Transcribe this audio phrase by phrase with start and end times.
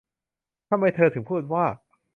[0.69, 1.65] 'ทำไมเธอถึงพูดว่า'